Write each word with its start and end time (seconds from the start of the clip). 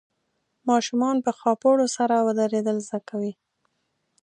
ماشومان 0.69 1.15
په 1.25 1.31
خاپوړو 1.39 1.85
سره 1.97 2.15
ودرېدل 2.27 2.77
زده 2.87 2.99
کوي. 3.09 3.33